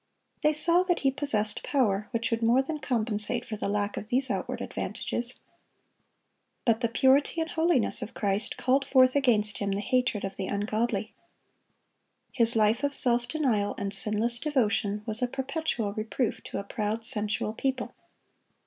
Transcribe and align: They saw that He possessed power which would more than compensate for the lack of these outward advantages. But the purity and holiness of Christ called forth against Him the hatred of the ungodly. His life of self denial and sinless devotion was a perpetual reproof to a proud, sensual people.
They 0.41 0.51
saw 0.51 0.81
that 0.85 1.01
He 1.01 1.11
possessed 1.11 1.61
power 1.61 2.07
which 2.09 2.31
would 2.31 2.41
more 2.41 2.63
than 2.63 2.79
compensate 2.79 3.45
for 3.45 3.55
the 3.55 3.69
lack 3.69 3.97
of 3.97 4.07
these 4.07 4.31
outward 4.31 4.59
advantages. 4.59 5.41
But 6.65 6.79
the 6.81 6.87
purity 6.89 7.39
and 7.39 7.51
holiness 7.51 8.01
of 8.01 8.15
Christ 8.15 8.57
called 8.57 8.83
forth 8.83 9.15
against 9.15 9.59
Him 9.59 9.73
the 9.73 9.79
hatred 9.79 10.23
of 10.25 10.37
the 10.37 10.47
ungodly. 10.47 11.13
His 12.31 12.55
life 12.55 12.83
of 12.83 12.95
self 12.95 13.27
denial 13.27 13.75
and 13.77 13.93
sinless 13.93 14.39
devotion 14.39 15.03
was 15.05 15.21
a 15.21 15.27
perpetual 15.27 15.93
reproof 15.93 16.41
to 16.45 16.57
a 16.57 16.63
proud, 16.63 17.05
sensual 17.05 17.53
people. 17.53 17.93